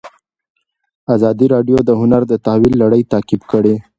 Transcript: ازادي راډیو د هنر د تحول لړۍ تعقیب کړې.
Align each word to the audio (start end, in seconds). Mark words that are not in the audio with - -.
ازادي 1.15 1.45
راډیو 1.53 1.77
د 1.87 1.91
هنر 2.01 2.21
د 2.27 2.33
تحول 2.45 2.73
لړۍ 2.83 3.01
تعقیب 3.11 3.41
کړې. 3.51 3.75